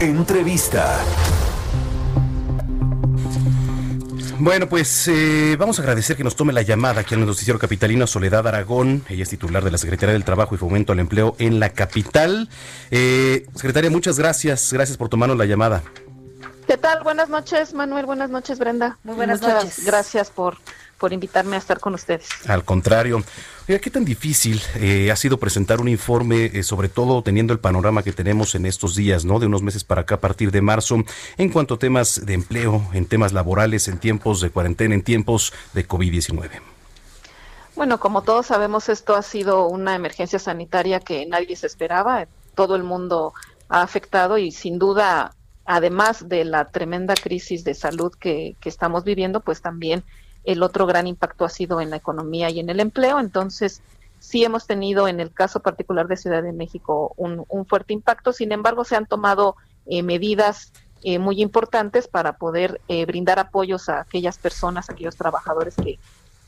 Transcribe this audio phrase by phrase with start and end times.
[0.00, 1.00] Entrevista.
[4.38, 7.58] Bueno, pues eh, vamos a agradecer que nos tome la llamada aquí en el noticiero
[7.58, 9.02] capitalino Soledad Aragón.
[9.08, 12.50] Ella es titular de la Secretaría del Trabajo y Fomento al Empleo en la capital.
[12.90, 14.70] Eh, secretaria, muchas gracias.
[14.70, 15.82] Gracias por tomarnos la llamada.
[16.76, 17.02] ¿Qué tal?
[17.02, 18.04] Buenas noches, Manuel.
[18.04, 18.98] Buenas noches, Brenda.
[19.02, 19.86] Muy buenas Muchas noches.
[19.86, 20.58] Gracias por,
[20.98, 22.28] por invitarme a estar con ustedes.
[22.46, 23.24] Al contrario.
[23.66, 27.60] Oiga, ¿qué tan difícil eh, ha sido presentar un informe, eh, sobre todo teniendo el
[27.60, 29.38] panorama que tenemos en estos días, ¿no?
[29.38, 31.02] De unos meses para acá, a partir de marzo,
[31.38, 35.54] en cuanto a temas de empleo, en temas laborales, en tiempos de cuarentena, en tiempos
[35.72, 36.60] de COVID-19?
[37.74, 42.26] Bueno, como todos sabemos, esto ha sido una emergencia sanitaria que nadie se esperaba.
[42.54, 43.32] Todo el mundo
[43.70, 45.32] ha afectado y sin duda,
[45.66, 50.04] además de la tremenda crisis de salud que, que estamos viviendo, pues también
[50.44, 53.18] el otro gran impacto ha sido en la economía y en el empleo.
[53.18, 53.82] Entonces,
[54.18, 58.32] sí hemos tenido en el caso particular de Ciudad de México un, un fuerte impacto.
[58.32, 59.56] Sin embargo, se han tomado
[59.86, 60.72] eh, medidas
[61.02, 65.98] eh, muy importantes para poder eh, brindar apoyos a aquellas personas, a aquellos trabajadores que,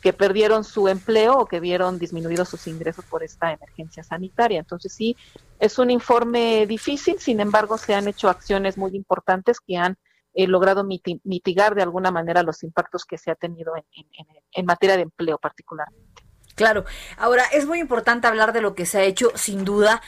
[0.08, 4.58] que perdieron su empleo o que vieron disminuidos sus ingresos por esta emergencia sanitaria.
[4.58, 5.14] Entonces sí,
[5.60, 9.98] es un informe difícil, sin embargo se han hecho acciones muy importantes que han
[10.32, 14.06] eh, logrado miti- mitigar de alguna manera los impactos que se ha tenido en, en-
[14.18, 16.07] en- en materia de empleo particularmente.
[16.58, 16.84] Claro,
[17.18, 20.02] ahora es muy importante hablar de lo que se ha hecho, sin duda,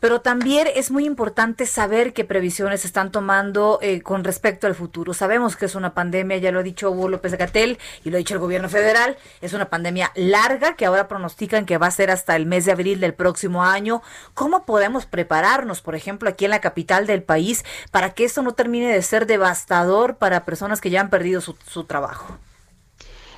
[0.00, 5.14] pero también es muy importante saber qué previsiones están tomando eh, con respecto al futuro.
[5.14, 8.18] Sabemos que es una pandemia, ya lo ha dicho Hugo López Gatel y lo ha
[8.18, 12.10] dicho el gobierno federal, es una pandemia larga que ahora pronostican que va a ser
[12.10, 14.02] hasta el mes de abril del próximo año.
[14.34, 18.52] ¿Cómo podemos prepararnos, por ejemplo, aquí en la capital del país, para que esto no
[18.52, 22.38] termine de ser devastador para personas que ya han perdido su, su trabajo?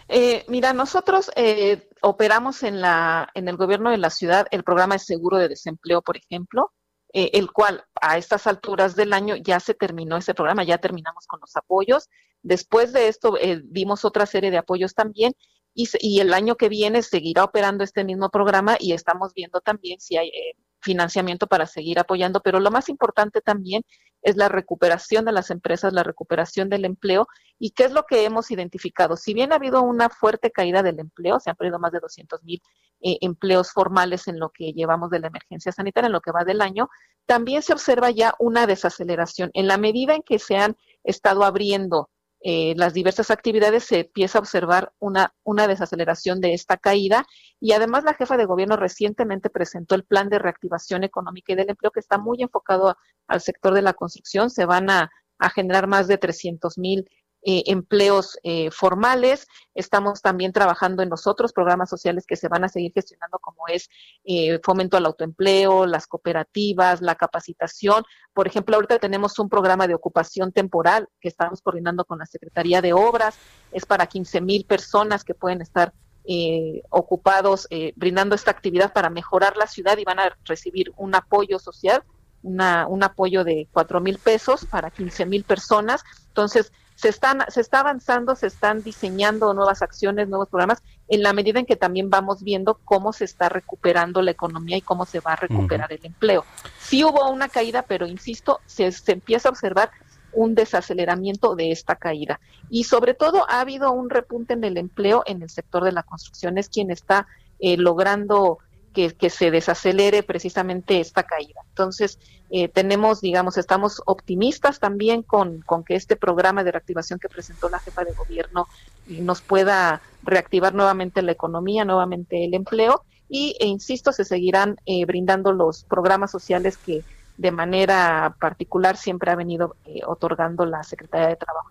[0.09, 4.94] Eh, mira, nosotros eh, operamos en, la, en el gobierno de la ciudad el programa
[4.94, 6.72] de seguro de desempleo, por ejemplo,
[7.12, 11.27] eh, el cual a estas alturas del año ya se terminó ese programa, ya terminamos
[11.27, 12.09] con los apoyos.
[12.43, 15.33] Después de esto eh, dimos otra serie de apoyos también
[15.75, 19.99] y, y el año que viene seguirá operando este mismo programa y estamos viendo también
[20.00, 23.82] si hay eh, financiamiento para seguir apoyando, pero lo más importante también
[24.22, 27.26] es la recuperación de las empresas, la recuperación del empleo
[27.58, 29.16] ¿Y qué es lo que hemos identificado?
[29.16, 32.42] Si bien ha habido una fuerte caída del empleo, se han perdido más de 200
[32.42, 32.60] mil
[33.00, 36.44] eh, empleos formales en lo que llevamos de la emergencia sanitaria, en lo que va
[36.44, 36.88] del año,
[37.24, 39.50] también se observa ya una desaceleración.
[39.54, 42.10] En la medida en que se han estado abriendo
[42.49, 47.27] eh, las diversas actividades, se empieza a observar una, una desaceleración de esta caída.
[47.59, 51.71] Y además la jefa de gobierno recientemente presentó el plan de reactivación económica y del
[51.71, 52.97] empleo que está muy enfocado
[53.27, 54.51] al sector de la construcción.
[54.51, 57.11] Se van a, a generar más de 300 mil
[57.49, 59.47] eh, empleos eh, formales.
[59.73, 63.69] Estamos también trabajando en los otros programas sociales que se van a seguir gestionando, como
[63.69, 63.89] es
[64.25, 68.03] eh, fomento al autoempleo, las cooperativas, la capacitación.
[68.34, 72.83] Por ejemplo, ahorita tenemos un programa de ocupación temporal que estamos coordinando con la Secretaría
[72.83, 73.39] de Obras.
[73.71, 75.93] Es para 15 mil personas que pueden estar
[76.25, 81.15] eh, ocupados eh, brindando esta actividad para mejorar la ciudad y van a recibir un
[81.15, 82.03] apoyo social,
[82.43, 82.61] un
[83.05, 86.03] apoyo de cuatro mil pesos para 15 mil personas.
[86.27, 91.33] Entonces, se, están, se está avanzando, se están diseñando nuevas acciones, nuevos programas, en la
[91.33, 95.21] medida en que también vamos viendo cómo se está recuperando la economía y cómo se
[95.21, 96.45] va a recuperar el empleo.
[96.81, 99.91] Sí hubo una caída, pero insisto, se, se empieza a observar
[100.33, 102.41] un desaceleramiento de esta caída.
[102.71, 106.03] Y sobre todo ha habido un repunte en el empleo en el sector de la
[106.03, 107.27] construcción, es quien está
[107.59, 108.59] eh, logrando
[108.97, 111.61] que, que, se desacelere precisamente esta caída.
[111.69, 117.28] Entonces, eh, tenemos, digamos, estamos optimistas también con, con, que este programa de reactivación que
[117.28, 118.69] presentó la jefa de gobierno
[119.07, 125.04] nos pueda reactivar nuevamente la economía, nuevamente el empleo y, e insisto, se seguirán eh,
[125.04, 127.04] brindando los programas sociales que
[127.37, 131.71] de manera particular siempre ha venido eh, otorgando la Secretaría de Trabajo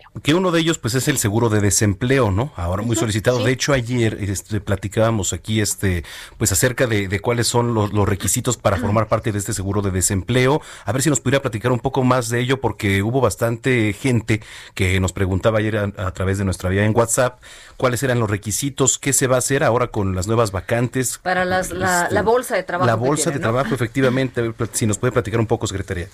[0.00, 0.22] desempleo.
[0.22, 2.52] Que uno de ellos pues es el seguro de desempleo, ¿no?
[2.56, 3.42] Ahora muy solicitado.
[3.44, 6.04] De hecho, ayer este, platicábamos aquí este
[6.38, 10.60] pues acerca de, cuáles son los, requisitos para formar parte de este seguro de desempleo.
[10.84, 14.42] A ver si nos pudiera platicar un poco más de ello porque hubo bastante gente
[14.74, 17.40] que nos preguntaba ayer a, través de nuestra vía en WhatsApp
[17.76, 21.18] cuáles eran los requisitos, qué se va a hacer ahora con las nuevas vacantes.
[21.18, 22.86] Para las, la, este, bolsa de trabajo.
[22.86, 24.52] La bolsa de trabajo, efectivamente.
[24.72, 26.08] si nos puede platicar un poco, Secretaría.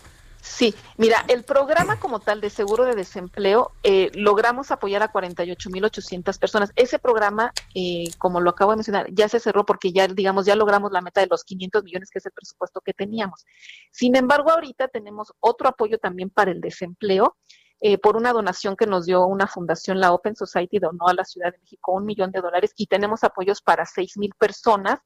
[0.48, 6.38] Sí, mira, el programa como tal de seguro de desempleo, eh, logramos apoyar a 48.800
[6.38, 6.72] personas.
[6.76, 10.54] Ese programa, eh, como lo acabo de mencionar, ya se cerró porque ya, digamos, ya
[10.54, 13.44] logramos la meta de los 500 millones, que es el presupuesto que teníamos.
[13.90, 17.36] Sin embargo, ahorita tenemos otro apoyo también para el desempleo.
[17.80, 21.24] Eh, por una donación que nos dio una fundación, la Open Society, donó a la
[21.24, 25.00] Ciudad de México un millón de dólares y tenemos apoyos para seis mil personas,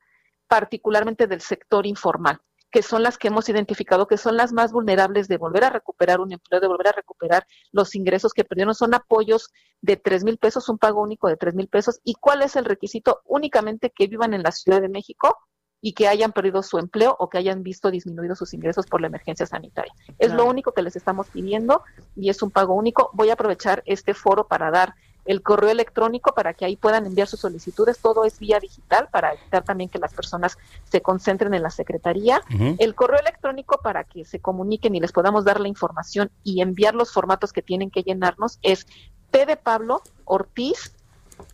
[0.47, 2.41] particularmente del sector informal
[2.71, 6.21] que son las que hemos identificado que son las más vulnerables de volver a recuperar
[6.21, 8.75] un empleo, de volver a recuperar los ingresos que perdieron.
[8.75, 9.51] Son apoyos
[9.81, 12.01] de tres mil pesos, un pago único de tres mil pesos.
[12.05, 13.21] ¿Y cuál es el requisito?
[13.25, 15.37] Únicamente que vivan en la Ciudad de México
[15.81, 19.07] y que hayan perdido su empleo o que hayan visto disminuidos sus ingresos por la
[19.07, 19.93] emergencia sanitaria.
[20.19, 21.83] Es lo único que les estamos pidiendo
[22.15, 23.11] y es un pago único.
[23.15, 24.95] Voy a aprovechar este foro para dar
[25.31, 28.01] el correo electrónico para que ahí puedan enviar sus solicitudes.
[28.01, 30.59] Todo es vía digital para evitar también que las personas
[30.91, 32.43] se concentren en la secretaría.
[32.79, 36.97] El correo electrónico para que se comuniquen y les podamos dar la información y enviar
[36.97, 38.89] los formatos que tienen que llenarnos es
[39.31, 40.97] P de Pablo Ortiz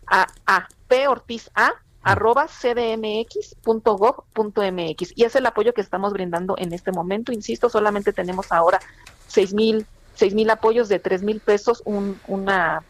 [0.07, 3.53] a, a P Ortiz a arroba cdmx.gov.mx
[5.15, 7.31] y es el apoyo que estamos brindando en este momento.
[7.31, 8.79] Insisto, solamente tenemos ahora
[9.27, 9.85] seis mil,
[10.15, 12.83] seis mil apoyos de tres mil pesos, un, una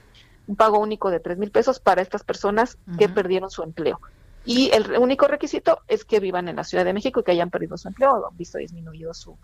[0.47, 3.99] un pago único de tres mil pesos para estas personas que perdieron su empleo.
[4.45, 7.49] Y el único requisito es que vivan en la Ciudad de México y que hayan
[7.49, 9.37] perdido su empleo o han visto disminuido su,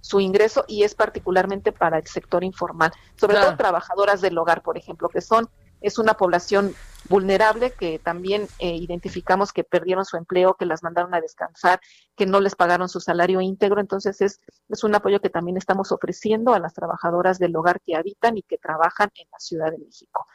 [0.00, 4.76] su ingreso y es particularmente para el sector informal, sobre todo trabajadoras del hogar, por
[4.76, 5.48] ejemplo, que son
[5.80, 6.74] es una población
[7.08, 11.80] vulnerable que también eh, identificamos que perdieron su empleo, que las mandaron a descansar,
[12.16, 13.80] que no les pagaron su salario íntegro.
[13.80, 17.96] Entonces es, es un apoyo que también estamos ofreciendo a las trabajadoras del hogar que
[17.96, 20.26] habitan y que trabajan en la Ciudad de México.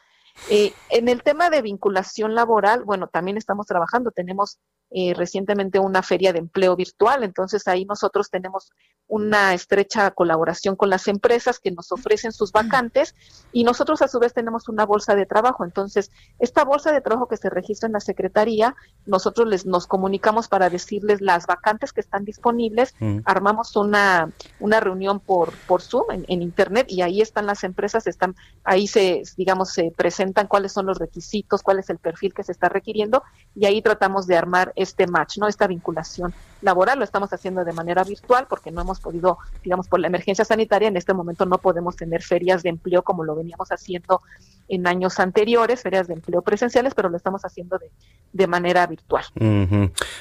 [0.50, 4.10] Eh, en el tema de vinculación laboral, bueno, también estamos trabajando.
[4.10, 4.58] Tenemos
[4.90, 8.70] eh, recientemente una feria de empleo virtual, entonces ahí nosotros tenemos
[9.06, 13.14] una estrecha colaboración con las empresas que nos ofrecen sus vacantes
[13.52, 15.64] y nosotros a su vez tenemos una bolsa de trabajo.
[15.64, 18.74] Entonces, esta bolsa de trabajo que se registra en la Secretaría,
[19.06, 23.18] nosotros les nos comunicamos para decirles las vacantes que están disponibles, mm.
[23.24, 28.06] armamos una, una reunión por, por Zoom en, en, Internet y ahí están las empresas,
[28.06, 28.34] están
[28.64, 32.52] ahí se, digamos, se presentan cuáles son los requisitos, cuál es el perfil que se
[32.52, 33.22] está requiriendo
[33.54, 35.48] y ahí tratamos de armar este match, ¿no?
[35.48, 36.98] Esta vinculación laboral.
[36.98, 40.88] Lo estamos haciendo de manera virtual porque no hemos podido, digamos, por la emergencia sanitaria,
[40.88, 44.22] en este momento no podemos tener ferias de empleo como lo veníamos haciendo
[44.68, 47.90] en años anteriores, ferias de empleo presenciales, pero lo estamos haciendo de,
[48.32, 49.24] de manera virtual.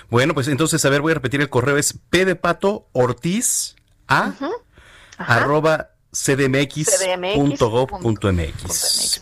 [0.10, 3.76] Bueno, pues entonces, a ver, voy a repetir el correo, es P de Pato Ortiz
[4.08, 4.34] a
[5.18, 7.64] arroba cdmx.gov.mx.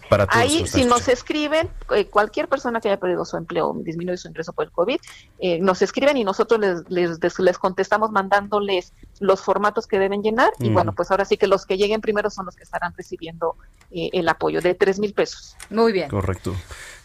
[0.10, 4.28] Para Ahí, si nos escriben, eh, cualquier persona que haya perdido su empleo, disminuye su
[4.28, 5.00] ingreso por el COVID,
[5.40, 10.52] eh, nos escriben y nosotros les, les, les, contestamos mandándoles los formatos que deben llenar.
[10.60, 13.56] Y bueno, pues ahora sí que los que lleguen primero son los que estarán recibiendo
[13.92, 15.56] eh, el apoyo de tres mil pesos.
[15.70, 16.10] Muy bien.
[16.10, 16.54] Correcto.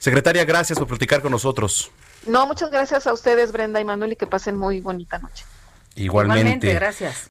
[0.01, 1.93] Secretaria, gracias por platicar con nosotros.
[2.27, 5.45] No, muchas gracias a ustedes, Brenda y Manuel, y que pasen muy bonita noche.
[5.95, 6.41] Igualmente.
[6.41, 7.31] Igualmente gracias.